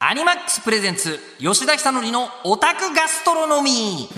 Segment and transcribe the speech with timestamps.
[0.00, 4.08] アニマックスプレゼンツ吉田久典のオタクガストロノミ。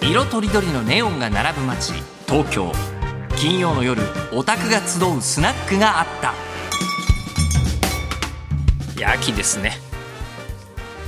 [0.00, 1.94] ー色とりどりのネオンが並ぶ街
[2.28, 2.70] 東京。
[3.36, 4.02] 金曜の夜
[4.32, 6.32] オタクが集うスナックがあった。
[8.96, 9.72] いや秋ですね。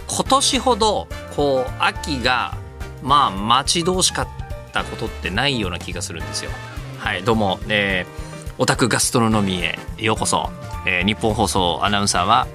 [0.08, 1.06] 今年ほど
[1.36, 2.58] こう秋が
[3.04, 4.28] まあ待ち遠しかっ
[4.72, 6.50] たことってないような気がするんですよ。
[6.98, 8.21] はいどうも、えー、
[8.58, 10.50] オタクガストロノミーへようこそ。
[10.84, 12.46] えー、日本放送アナウンサーは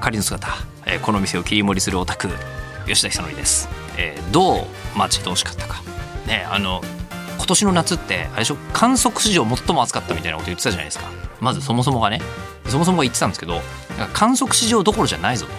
[0.00, 0.48] 仮の姿、
[0.86, 2.28] えー、この店を切り盛りするオタク
[2.86, 5.82] 吉田久典です、えー、どう待ち遠しかったか。
[6.26, 6.82] ねあの
[7.36, 11.04] 今年の夏ってあれでしょ観測史上最も暑かったみたいなこと言ってたじゃないですか。
[11.40, 12.20] まずそもそもがね
[12.66, 13.60] そもそもが言ってたんですけど
[14.12, 15.52] 観測史上どころじゃないぞと、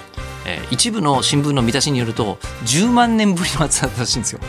[0.46, 4.42] えー、一部の新聞の見出しによると10万年ぶりの暑さだったらしいんですよ。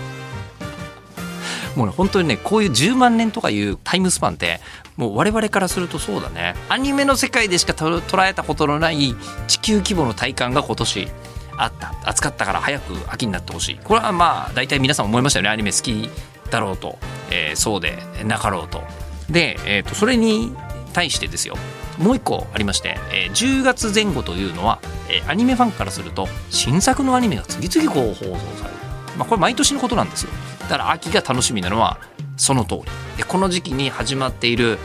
[1.78, 4.58] もうね本当にねこういう10万年とかいうタイムスパンって
[4.96, 6.56] もう我々からするとそうだね。
[6.68, 9.14] アニメの世界でしか捉えたことのない
[9.46, 11.08] 地球規模の体感が今年
[11.56, 11.94] あった。
[12.04, 13.78] 暑かったから早く秋になってほしい。
[13.84, 15.50] これはまあ大体皆さん思いましたよね。
[15.50, 16.10] アニメ好き
[16.50, 16.98] だろうと、
[17.30, 18.82] えー、そうでなかろうと。
[19.30, 20.52] で、えーと、それに
[20.92, 21.56] 対してですよ。
[21.98, 28.76] もう一個ありまして、えー、10月前後というのは、えー、アニメファンからすると新作のアニメが次々こう放送される、
[29.16, 30.30] まあ、これ毎年のことなんですよ。
[30.68, 31.98] だから秋が楽しみなのは
[32.36, 32.82] その通り。
[33.16, 34.78] でこの時期に始まっている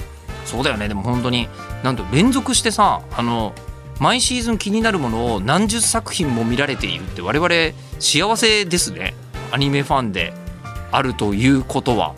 [0.46, 0.88] そうだよね。
[0.88, 1.48] でも本当に
[1.84, 3.54] なんと連続してさあの
[4.00, 7.50] 毎シーズン気になるものを何十作品も見られているって我々
[8.00, 9.14] 幸せですね。
[9.52, 10.34] アニメファンで
[10.92, 12.16] あるということは。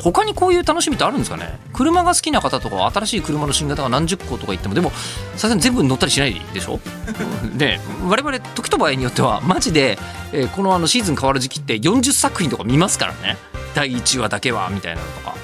[0.00, 1.58] 他にこういう楽しみってあるんですかね？
[1.72, 4.90] 車が好きな方とか新しい車の新型が何十個とか言ってもでも
[5.34, 6.78] さすがに全部乗ったりしないでしょ？
[7.56, 9.98] で我々時と場合によってはマジで、
[10.32, 13.36] えー、このあのシーズン変わる時期って40作品とか見ますからね。
[13.74, 15.34] 第1話だけはみたいなのとか。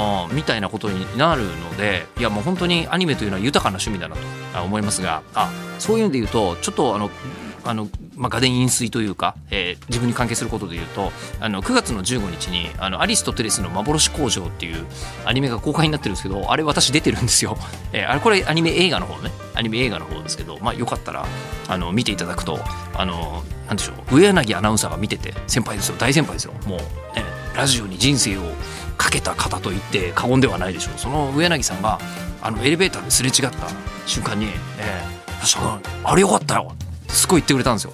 [0.00, 4.14] あみたいなことになるのでいやもう本当にアニメというのは豊かな趣味だな
[4.54, 7.10] と思いますがあそういう意味で言うとちょっとあの
[7.64, 14.84] あの、まあ、画伝飲水というか、えー、自分に関係することで言うとあの9月の15日にあのアリストテレスの幻工場っていう
[15.24, 17.56] アニメが公開になってるんですけどあれ私出てるんですよ、
[17.92, 19.30] えー、あれこれアニメ映画の方ね。
[19.54, 21.26] アニメ映画の方ですけど、まあ、よかったら
[21.66, 22.60] あの見ていただくと
[22.94, 25.96] あのなんでしょう上柳アナウンサーが見てて先輩ですよ。
[25.98, 26.52] 大先輩ですよ。
[26.64, 27.24] もうね
[27.56, 28.42] ラジオに人生を
[28.96, 30.98] かけた方と言って過言ではないでしょう。
[30.98, 31.98] その上柳さんが
[32.40, 33.68] あのエレベーターですれ違った
[34.06, 34.46] 瞬間に
[34.78, 36.72] 「えー、あれよかったよ」
[37.08, 37.92] すごい言ってくれたんですよ。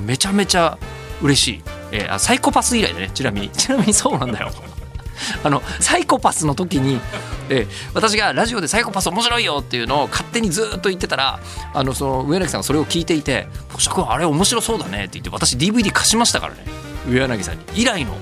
[0.00, 0.78] めちゃめちゃ
[1.22, 3.10] 嬉しい、えー、サイコパス以来でね。
[3.14, 4.52] ちなみに ちなみにそうなんだよ。
[5.44, 7.00] あのサイコパスの時に、
[7.48, 11.38] えー、私がラジオでサイコパス面白いよっていうのを勝手にずっと言ってたら
[11.72, 16.64] あのその上柳さんがそれを聞いていて「星君あれ面白そうだね」って言って私 DVD 貸しましたからね。
[17.08, 17.64] 上柳さんに。
[17.74, 18.16] 以来の、え、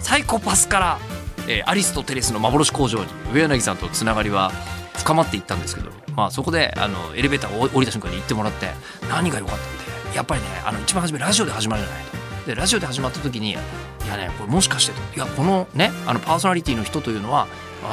[0.00, 0.98] サイコパスから、
[1.46, 4.52] えー、アリスとテレスの幻工場に上柳さんとつながりは
[4.98, 8.66] 深まっていったんですけどまあ、そこであのエレベーターを降りた瞬間に行ってもらって
[9.08, 12.46] 何が良かったってやっぱりねあの一番初めラジオで始まるじゃないと。
[12.46, 13.60] でラジオで始まった時にいや
[14.16, 17.46] ねこれもしかしてといやこのねあのパーソナリティの人というのは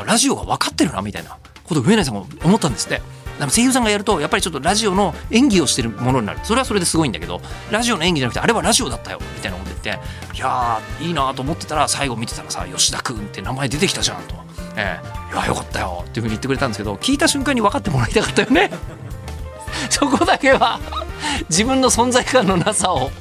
[0.07, 3.01] ラジオが分かってるなみたいなことを上内さんも思ったんですって。
[3.37, 9.89] 声優さんがやるとやっぱりちょっとラジオの演技をしてるものになるそれはそれですごいんだけどラジオの演技じゃなくてあれはラジオだったよみたいなこと言って
[10.33, 14.44] いやーいいなと思ってたら最後見てたらさ吉田君って名前出てきたじゃんと
[14.75, 18.71] えー、いやよかったよっていうふうに言ってくれたんですけど聞いた瞬間に分かってもらいたかったよね。
[19.89, 20.79] そこだけは
[21.49, 23.11] 自分の存在感のなさを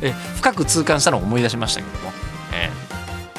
[0.00, 2.12] え深く痛感したのを思い出しましたけども、
[2.52, 2.70] え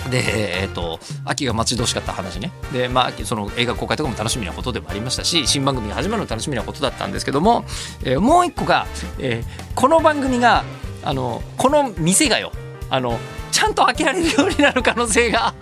[0.07, 2.51] ー、でえっ、ー、と秋が待ち遠しかった話ね。
[2.73, 7.65] でまあその映画公開とかも楽しみなことでもありましたし新番組が始まるの楽しみなことだったんですけども、
[8.03, 8.87] えー、もう一個が、
[9.19, 9.43] え、
[9.75, 10.63] この番組が
[11.03, 12.51] あのこの店がよ
[12.89, 13.19] あの
[13.51, 15.53] ちゃんと開けられるようになる可能性が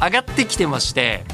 [0.00, 1.24] 上がってきてまして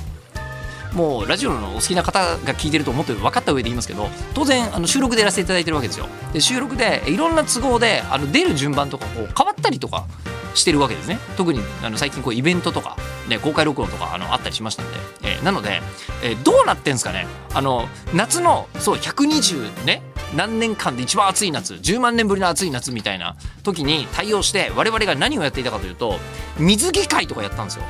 [0.96, 6.06] もうラジオのお好きな方が聞いてると思って分かった上で言いますけど当然あの収録でやらせていただいてるわけですよ。
[6.32, 10.06] で収録でいろんな都合であの出る順番とかこう変わったりとか
[10.54, 11.18] してるわけですね。
[11.36, 12.96] 特にあの最近こうイベントとか、
[13.28, 15.82] ね、公開録音とかあのあったりしましたんで、えー、なので、
[16.24, 17.26] えー、どうなってんすかね。
[17.52, 20.02] あの夏のそう120ね
[20.34, 26.18] 何年間で一番暑い夏10万年ぶりの暑い夏みたいな時に対応して我々が何をやっていたかというと
[26.58, 27.84] 水着会とかやったんですよ。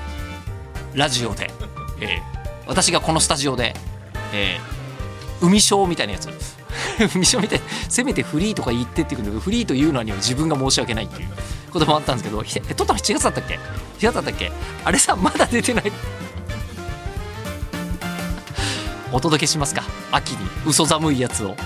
[0.97, 1.51] ラジオで、
[2.01, 2.21] えー、
[2.67, 3.75] 私がこのスタジオで、
[4.33, 6.29] えー、海ショーみたいなやつ。
[7.15, 11.29] 海ショーみたいせめてフリーとか言ってって言うんだけどフリーというのには自分が申し訳ないっていう
[11.71, 13.59] こともあったんですけどえ撮ったの7月だったっけ？4
[14.07, 14.51] 月だったっけ？
[14.85, 15.93] あれさまだ出てない。
[19.13, 19.83] お届けしますか。
[20.11, 21.57] 秋に嘘寒いやつを。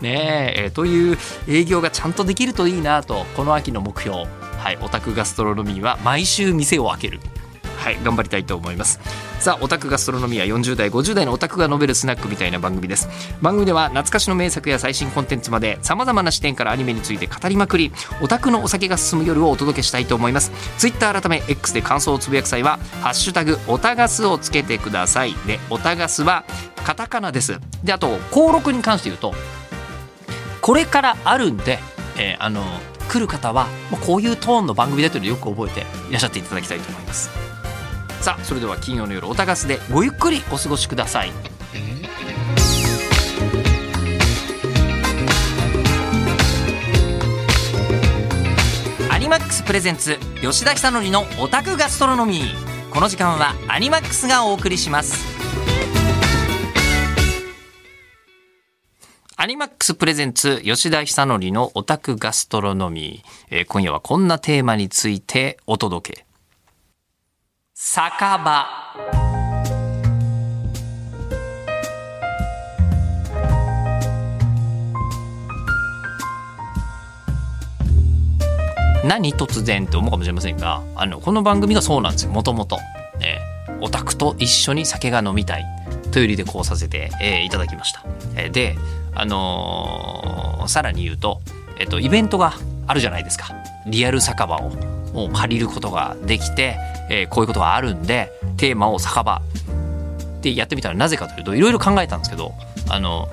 [0.00, 1.18] ねえという
[1.48, 4.18] 営業がちゃんとできるといいなとこの秋の目標。
[4.18, 7.20] はいオタクガストロノミーは毎週店を開ける。
[7.80, 9.00] はい頑張りたいと思います。
[9.40, 13.08] さあオタクガストロノミア40代50代のオタクが述べるスナックみたいな番組です。
[13.40, 17.90] 番組では懐かしの名作や最新コンテンツまでさまざまな視点からアニメについて語りまくり
[18.20, 20.52] オタクのお酒が進む夜をお届けしたいと思います。
[20.76, 25.34] ツイッター改め X で感想をつぶやく際は「ハッシュタグオタガス」をつけてください。
[25.46, 26.44] でオタガスは
[26.84, 27.58] カタカナです。
[27.82, 29.34] であと登録に関して言うと
[30.60, 31.78] これからあるんで、
[32.18, 32.62] えー、あの
[33.08, 37.30] 来る方はもうこういうトーンの番組だというのをよく覚えていらっしゃっていただきたいと思います。
[38.20, 41.32] さあそれでは金曜の夜おたがすでごゆっくりお過ごしください。
[49.10, 52.92] アニマックスプレゼンツ吉田久典のオタクガストロノミー。
[52.92, 55.24] この時間はアニマックスがお送りします。
[59.36, 66.29] アニマックスプレゼンツ吉田久典のオタクガストロノミー、えー、今夜はこんなテーマについてお届け。
[67.82, 67.98] 酒
[68.44, 68.66] 場。
[79.02, 82.32] 何突然って思うかもしれませんがあのこの番組がそうなんですよ。
[82.32, 82.76] もともと、
[83.22, 85.64] えー、オタクと一緒に酒が飲みたい。
[86.12, 88.04] という理でこうさせて、えー、いただきました、
[88.36, 88.76] えー、で
[89.14, 91.40] あのー、さらに言うと、
[91.78, 92.52] えっと、イベントが
[92.86, 93.54] あるじゃないですか。
[93.86, 94.99] リアル酒場を。
[95.12, 96.76] もう借りることができて、
[97.10, 99.42] えー、こういうことがあるんでテーマを酒場
[100.40, 102.52] でやってみたらなぜかというといろいろ考えたんですけど
[102.88, 103.28] あの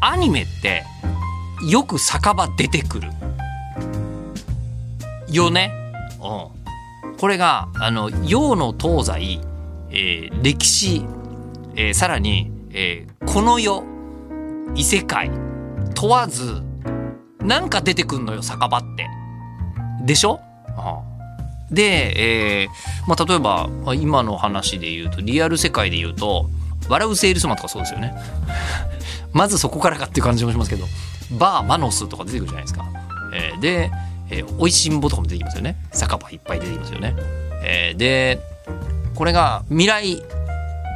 [0.00, 0.84] アニメって
[1.68, 3.10] よく酒場出てくる
[5.30, 5.72] よね？
[6.20, 9.40] うん、これがあの洋の東西、
[9.90, 11.04] えー、歴史、
[11.74, 13.84] えー、さらに、えー、この世
[14.74, 15.30] 異世界
[15.94, 16.62] 問わず
[17.40, 19.08] なんか出てくんのよ酒場って。
[20.04, 20.40] でしょ、
[21.70, 22.68] で、えー
[23.06, 26.48] まあ、例えば今の話で言うとリアル世界で言うと
[26.88, 28.14] 「笑うセールスマン」とかそうですよね。
[29.32, 30.86] まずそこからかっていう感じもしますけど
[31.38, 32.84] 「バーマノス」とか出てくるじゃないですか。
[33.34, 33.90] えー、で
[34.30, 35.76] 「えー、おいしんぼ」とかも出てきますよね。
[35.92, 37.14] 酒場いっぱい出てきますよね。
[37.62, 38.40] えー、で
[39.14, 40.22] これが未来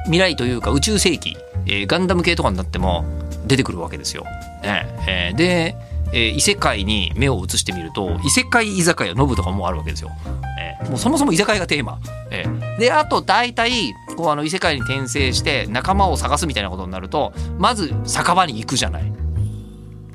[0.04, 1.36] 未来というか宇宙世紀、
[1.66, 3.04] えー、ガンダム系とかになっても
[3.46, 4.24] 出てくるわけですよ。
[4.62, 5.76] ねえー、で、
[6.12, 10.10] えー、異世界に目を移してみると異世界居酒屋ノブとかもあるわけですよ。
[10.58, 12.00] えー、もうそもそも居酒屋がテーマ。
[12.30, 19.12] えー、であと大体こうあの異世界に転生して仲間を探すみたいなことになるとまず酒場に行くじゃない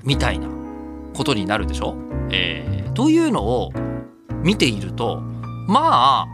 [0.03, 0.47] みたいな
[1.13, 1.95] ことになるでしょ。
[2.29, 3.71] えー、というのを
[4.43, 5.21] 見ていると
[5.67, 6.27] ま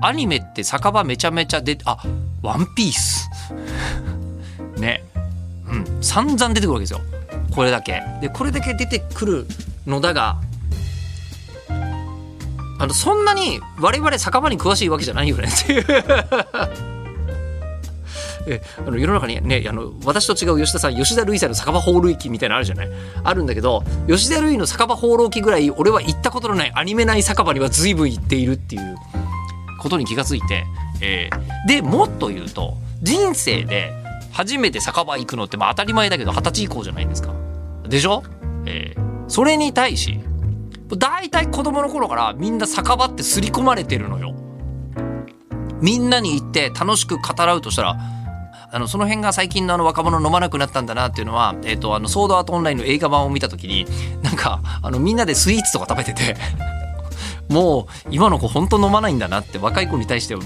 [0.00, 1.98] あアニメって酒場めちゃめちゃ出あ
[2.42, 3.28] ワンピース
[4.78, 5.02] ね
[5.68, 7.00] うん、散々出てくるわけですよ
[7.58, 8.04] これだけ。
[8.20, 9.46] でこれだけ出てくる
[9.84, 10.40] のだが
[12.78, 15.84] あのそんなに我々酒場に詳しいわけじゃないよねっていう。
[18.46, 22.88] えあの世の中にねあの私と違う吉田さん吉田類さんの酒場放浪記みたいなのあるじゃない？
[23.24, 28.96] あるんだけど吉田類の酒場放浪記ぐらい俺は行ったことのないアニメ内酒場には随分行っているっていう
[29.80, 30.64] ことに気がついて、
[31.00, 33.92] えー、でもっと言うと人生で
[34.32, 37.34] 初めて酒場行くのってまあ当たり前だけど二十歳以降じゃないですか。
[37.88, 38.22] でしょ、
[38.66, 40.20] えー、それに対し
[40.96, 44.34] 大体子供の頃からみんな酒場って刷り込まれてるのよ。
[45.80, 47.96] みんなに行って楽しく語らうとしたら
[48.70, 53.86] あのその辺が最近のあの若者飲まなくなったんだなっていうのは、えーと、あのソードアートオンラインの映画版を見た時に
[54.22, 56.36] なんかあのみんなでスイーツとか食べてて
[57.48, 60.36] もう今の子本当飲まないんだなって若い子に対して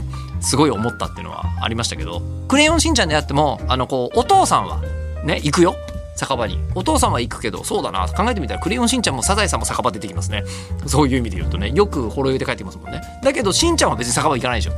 [0.40, 4.81] すごい思ったっていうのはありましたけど「クレヨンしんちゃん」であってもあのこうお父さんは
[5.25, 5.75] ね行くよ。
[6.16, 6.59] 酒場に。
[6.75, 8.09] お父さんは行くけどそうだな。
[8.09, 10.45] 考えてみたら「クレヨンしんちゃん」もサザエさんも酒場出てきますね。
[10.87, 13.00] そういう意味で言うとねよくほろ酔いで帰ってきますもんね。
[13.23, 14.73] だけどしんちゃんは別に酒場行かないでしょ、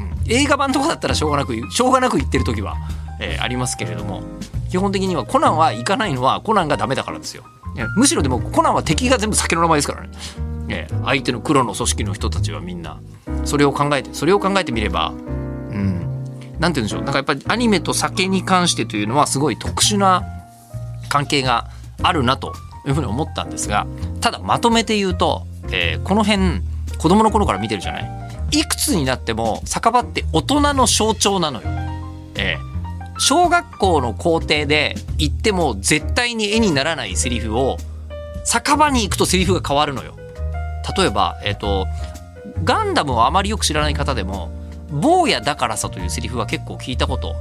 [0.00, 2.76] うん、映画版とかだったらしょうがなくしょうがなく行ってる時は、
[3.20, 4.22] えー、ありますけれども。
[4.72, 7.44] 基本的にはコナンは行かないのはコナンがダメだからですよ。
[7.94, 10.08] むしろでもコナンは敵が全部酒の名前ですからね。
[10.70, 12.98] えー、相手の黒の組織の人たちはみんな
[13.44, 16.24] それを考えてそれを考えてみればうん。
[16.58, 17.02] 何て言うんでしょう。
[17.02, 20.22] なんかやっぱりアニメと酒に関してというのはすごい特殊な
[21.12, 21.68] 関係が
[22.02, 22.54] あるなと
[22.86, 23.86] いうふうに思ったんですが
[24.20, 26.62] ただまとめて言うと、えー、この辺
[26.98, 28.10] 子供の頃から見てるじゃない？
[28.52, 31.68] いくつになっても酒場って大人の象徴なのよ。
[32.34, 37.76] えー、小学校の校庭で言っても絶対に絵にならないセリフを
[38.44, 40.16] 酒場に行くとセリフが変わるのよ。
[40.96, 41.86] 例えば、えっ、ー、と、
[42.64, 44.50] ガンダムをあまりよく知らない方でも、
[44.90, 47.34] 坊やだからさというセリフは結構聞いたこと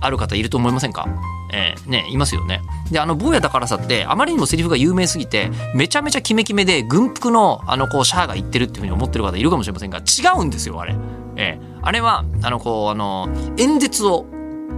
[0.00, 1.08] ある方いると思いませんか？
[1.52, 2.62] えー、ね、いますよね。
[2.90, 10.94] で、あの、坊やだからさって、あまりにもセリフが有名すぎて、めちゃめちゃキメキメで、軍服の、あの、こう、シャアが言ってるっていうふうに思ってる方いるかもしれませんが、違うんですよ、あれ。
[11.38, 14.26] えー、あれはあのこうあの演説を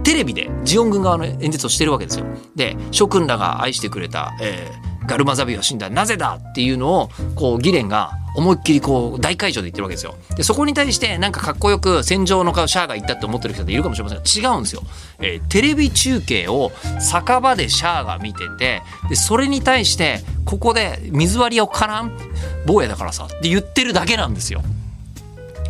[0.03, 2.25] テレビでジオン軍側の演説をしてるわけですよ。
[2.55, 10.15] で諸君らが愛してくれた、えー、ガルマザビは死んだなぜだっていうのをこうギレンが思いっきりこう大会場で言ってるわけですよ。
[10.35, 14.83] でそこに対してなんかかっこよく戦場の顔シャアが言ったって思ってる人っているかもしれませんが違うんですよ。
[15.19, 22.17] えー、テレビ中継を酒場でシャアが見ててでそれに対してここで水割りをからん
[22.65, 24.61] 坊やだからさって言ってるだけなんですよ。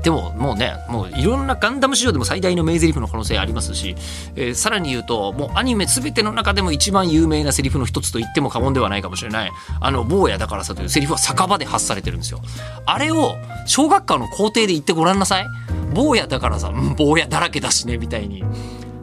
[0.03, 3.95] でももうねもういろんなガンダム史上でも最大の名台詞の可能性ありますし、
[4.35, 12.41] えー、さらに言うともうアニメ全ての中でも一番有名なセリフの一つと言っても過言ではないかもしれないあの坊やだからさというセリフは酒場で発されてるんですよ。
[12.85, 15.45] あれを小学校の校庭で言ってごらんなさい。
[15.93, 18.43] 坊やだからさ、うん、坊やだらけだしねみたいに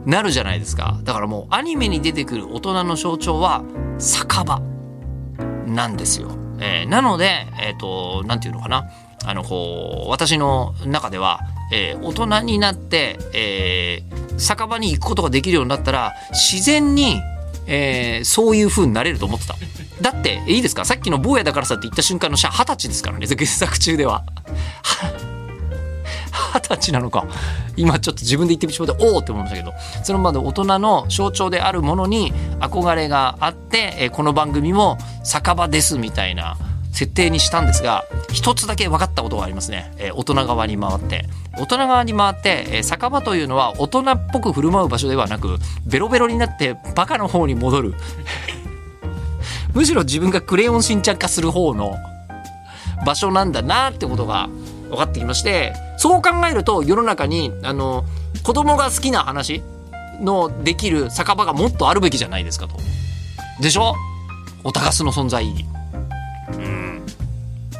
[0.05, 0.99] なるじゃないですか。
[1.03, 3.63] だからもうアニメに出てくる大人の象徴は
[3.99, 4.61] 酒場
[5.67, 6.29] なんですよ、
[6.61, 8.89] えー、なのでえっ、ー、と何て言うのかな
[9.25, 11.39] あのこう私の中では、
[11.73, 17.21] えー、大人になって、えー、酒場に行くことができるようになったら自然に、
[17.67, 19.55] えー、そういう風になれると思ってた。
[20.01, 20.85] だっていいですか？
[20.85, 24.23] さっきの坊やだからさって言った瞬間のシャ二十歳ですからね原作中では。
[26.53, 27.25] 二十歳なのか。
[27.75, 29.73] 今ちょっと自分で言ってみしまっておおって思いましたけど。
[30.03, 36.57] そのまで大人の象徴であるものに憧れがあって、えこの番組も酒場ですみたいな
[36.91, 41.25] 設定にしたんですが一つだけ分かったことがありますね、え、大人側に回って。
[41.57, 47.93] 大人側に回って、えー、酒場というのは大人っぽく振る舞う場所ではなくベロベロになってバカの方に戻る。
[49.73, 51.95] むしろ自分がクレヨンしんちゃん化する方の
[53.05, 54.49] 場所なんだなってことが
[54.89, 58.05] 分かってきましてそう考えると世の中にあの
[58.41, 59.61] 子供が好きな話
[60.21, 62.77] のできる酒場がもっとあるべきじゃないですかと。
[63.61, 63.93] でしょ？
[64.63, 65.65] お高須の存在意義。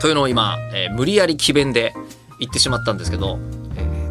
[0.02, 1.94] というのを今、えー、無理やり詭弁で
[2.40, 3.59] 言ってしまったんですけど、えー、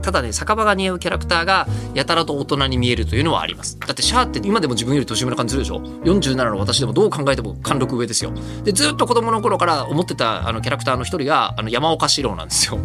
[0.08, 3.78] ただね酒場が似合うキャラクターがやたらと大人に見えるというのはあります。
[3.78, 8.32] だってシャアって今でも自分より年上な感じするでしょ？47の私でもどう考えても貫禄上ですよ。
[8.64, 12.78] でずっと子供の頃から思ってたあのキャラクターの一人があの山岡四郎なんですよ。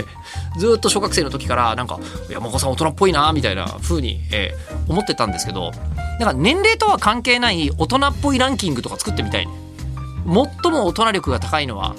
[0.60, 5.70] ずっと小学生の時からなんか山岡さん大人っぽいなみたいな風に、えー、思ってたんですけど
[6.18, 9.46] だから年齢とは関係ない大人っぽいランキングとか作ってみたい。
[9.46, 9.66] ね
[10.26, 11.94] 最も大人力が高いのは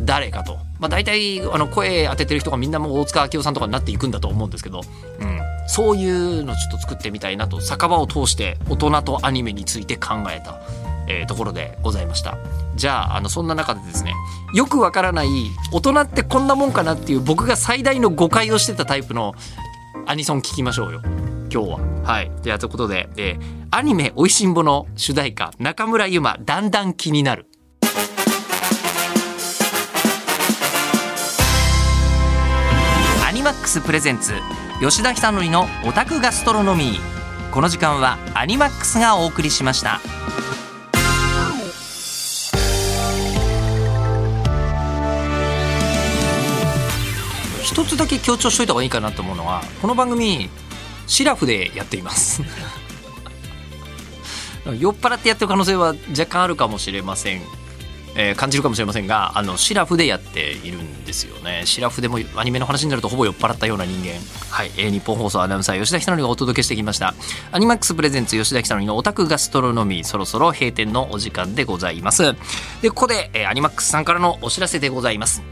[0.00, 4.80] 誰かと、まあ、大体あの声当ててる人がみんなもう大塚明夫さんとかになっていくんだと思うんですけど、
[5.20, 10.60] うん、そういうのちょっと作ってみたいなと酒場を通して大人とアニメについて考えた、
[11.08, 12.38] えー、ところでございました
[12.76, 14.14] じゃああのそんな中でですね
[14.54, 15.28] よくわからない
[15.72, 19.34] 大人ってこんなもんかなっていう僕が最大の誤解をしてたタイプの
[20.06, 21.02] アニソン聞きましょうよ
[21.50, 21.78] 今日は。
[22.04, 22.30] はい。
[22.42, 27.46] ではということで、えー、アニメ「おいしんぼ」の主題歌中村ゆまだんだん気になる。
[33.48, 34.34] マックスプレゼンツ
[34.78, 37.50] 吉田久典のオタクガストロノミー。
[37.50, 40.02] この時間はアニマックスがお送りしました。
[47.62, 50.50] 一つだけ強調しといた方がいいかなと思うのはこの番組
[51.06, 52.42] シラフでやっています。
[54.78, 57.40] 酔っ払ってやってる可能性は若干あるかもしれません。
[58.20, 61.62] えー、感じるかもしれませんがあのシラフでやっているんですよね。
[61.64, 64.18] シラフでもアニメの話になるとほぼ酔っ払ったような人間。
[64.50, 67.14] はい、えー、日本放送アナウンサー吉田ひとのりがお届けしてきました。
[67.52, 70.04] アニマックスプレゼンツ吉田ひとのりのオタクガストロノミー。
[70.04, 72.34] そろそろ閉店のお時間でございます。
[72.82, 75.42] でここで、えー、アニマックスさんからのお知らせでございます。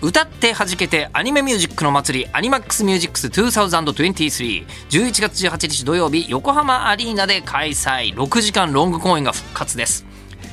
[0.00, 8.14] 歌って弾けてアニメミュージックの祭りアニマックスミュージックス2023 11月18日土曜日横浜アリーナで開催。
[8.14, 10.09] 6時間ロング公演が復活です。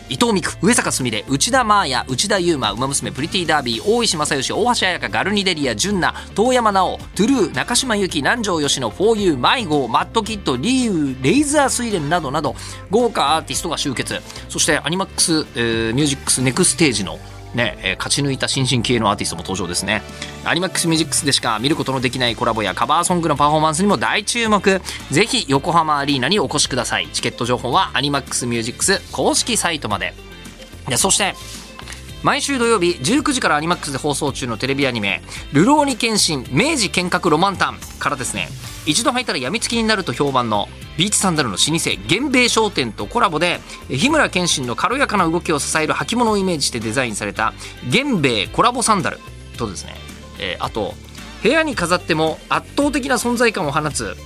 [0.10, 12.56] 伊藤美久上坂すみれ内田真彩内田悠馬馬娘プリティダービー大石正義大橋彩香ガルニデリア純奈遠山奈緒トゥルー中島由紀南條吉野フォーユー迷子マットキッドリーウレイザースイレンなどなど
[12.90, 14.22] 豪華アーティストが集結。
[14.48, 17.20] そしてアニマックス、えー、ミュージックスネクステージの
[17.54, 20.02] ね、え、勝ち抜いた新進気鋭のアーティストも登場ですね。
[20.44, 24.82] アニマックスミュージックスでしか見ることのできないコラボやカバーソングのパフォーマンスにも大注目。
[25.12, 27.08] ぜひ横浜アリーナにお越しください。
[27.14, 30.14] チケット情報はアニマックスミュージックス公式サイトまで。
[30.88, 31.36] でそして
[32.28, 35.22] 毎週土曜日19時からアニマックスで放送中のテレビアニメ
[35.56, 38.50] 「るろうに剣心明治剣客浪漫譚」からですね。
[38.86, 40.68] 一度履いたらやみつきになると評判の
[40.98, 47.54] ビーチサンダルの老舗源兵衛商店とコラボで日村謙信の軽やかな動きを支える履物をイメージしてデザインされた
[47.86, 49.20] 源兵衛コラボサンダル
[49.58, 49.96] とですね、
[50.38, 50.96] えー、あと
[51.44, 54.18] 部屋に飾っても圧倒的な存在感を放つ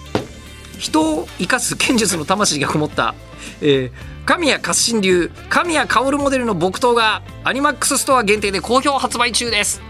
[0.79, 3.13] 人を生かす剣術の魂がこもった、
[3.61, 3.91] えー、
[4.25, 9.81] 神谷活心流神谷薫モデルの木刀がアニマックスストア限定で好評発売中です。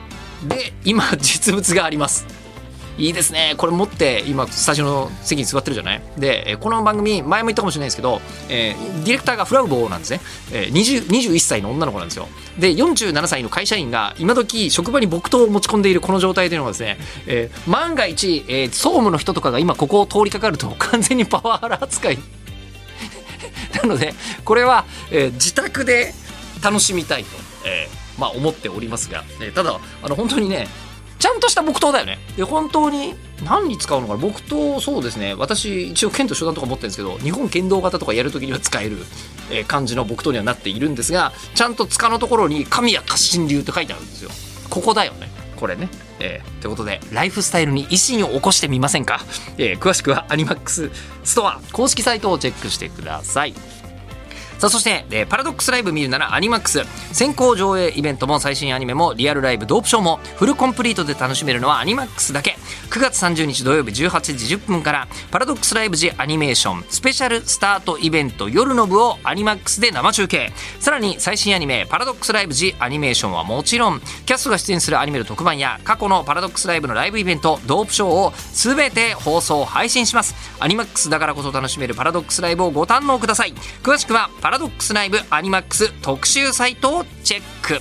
[0.47, 2.25] で今 実物があります。
[2.97, 3.55] いいですね。
[3.57, 6.01] これ持って今スタジオの席に座ってるじゃない？
[6.17, 10.19] でこの番組前も言ったかもしれないですけど、えー、ディレクターがフラウボーなんですね、
[10.51, 12.27] えー、21歳の女の子なんですよ。
[12.59, 16.97] で47歳の会社員が今時職場に木刀を持ち込んでいるこの状態というのがですね、
[17.27, 22.19] えー、万が一、えー、総務の人とかが今ここを通りかかると完全にパワハラ扱い
[23.83, 24.13] なので
[24.45, 26.13] これは、えー、自宅で
[26.63, 27.29] 楽しみたいと、
[27.65, 30.67] えーまあ、思っておりますが、えー、ただあの本当にね
[31.19, 32.17] ちゃんとした木刀だよね。
[32.35, 33.13] で、本当に
[33.45, 34.19] 何に使うのかな？
[34.19, 35.35] 木刀、そうですね。
[35.35, 38.97] 私、一応剣と初段とか持ってるんですけど、日本剣道型とかやるときには使える、
[39.51, 44.31] えー、感じの木刀にはなっているんですが、ちゃんと塚のところに神谷活心流って書いてあるんですよ。
[44.71, 45.29] ここだよね。
[45.57, 45.89] これね。
[46.23, 49.21] えー、ということで、ライフスタイルに維新を起こしてみませんか？
[49.57, 50.91] えー、詳しくはアニマックス
[51.23, 53.55] ストア公式サイトをチェックしてください。
[54.61, 56.83] さあそして、えー、パラドックスライブ見るならアニマックス。
[57.11, 62.57] 先行上映イベントも最新アニメもリアルライブドープショーもフルコンプリートで楽しめるのはアニマックスだけ。
[62.91, 70.51] 9月30日土曜日18時10分からパラドックスライブ THE ANIMATION スペシャルスタートイベント夜の部をアニマックスで生中継。
[70.79, 80.35] さらに最新アニメパラドックスライブ THE ANIMATION はもちろんキャストが出演するアニメの特番や過去のパラドックスライブのライブイベントドープショーを全て放送配信します。
[80.59, 83.55] アニマックスだからこそ楽しめるパラドックスライブをご堪能ください。
[83.81, 87.79] 詳しくはパラドックスライブアニマックス特集サイトをチェック。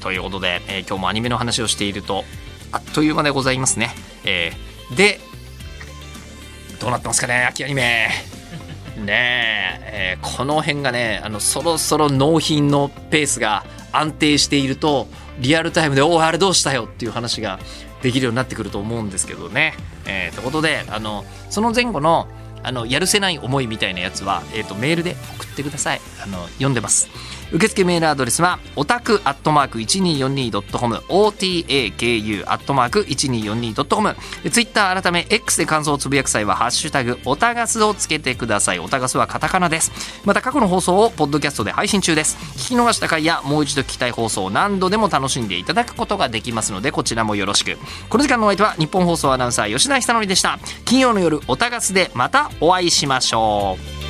[0.00, 2.24] ということで、えー、今日もアニメの話をしていると
[2.72, 3.90] あっという間でございますね、
[4.26, 5.18] えー、で
[6.78, 8.10] どうなってますかね秋アニメ。
[8.98, 17.58] ねええー、この辺がねあのそろそろ納品のペースが安定しているとリアルタイムで「おおあれどうしたよ」っていう話が
[18.02, 19.74] できるようになってくると思うんですけどね。
[20.04, 22.28] えー、ということであのその前後の
[22.64, 26.00] あのやるせない思いみたいなやつは、えーと、メールで送ってください。
[26.22, 27.08] あの読んでます。
[27.52, 34.16] 受付メールアドレスはオタクアットマーク 1242.com otaku アットマーク 1242.com
[34.50, 38.78] ツイッター改め X で感想をつぶやく際はハッシュタグオタガスをつけてください。
[38.78, 39.92] オタガスはカタカナです。
[40.24, 42.36] また過去の放送をポッドキャストで配信中です。
[42.56, 47.78] 聞き逃した回やもう一度聞きたい放送を何度でも楽しんでいただくことができますのでこちらもよろしく。
[48.08, 50.58] この時間のお相手は日本放送アナウンサー吉田久典でした。
[50.84, 54.03] 金曜の夜オタガスでまたお会いしましょう。